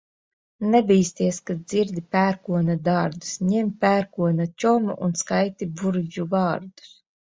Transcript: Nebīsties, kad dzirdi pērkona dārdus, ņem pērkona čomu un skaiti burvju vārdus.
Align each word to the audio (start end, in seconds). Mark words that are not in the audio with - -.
Nebīsties, 0.75 1.39
kad 1.49 1.59
dzirdi 1.73 2.03
pērkona 2.17 2.77
dārdus, 2.89 3.37
ņem 3.53 3.71
pērkona 3.87 4.51
čomu 4.65 5.01
un 5.11 5.19
skaiti 5.25 5.73
burvju 5.81 6.31
vārdus. 6.39 6.95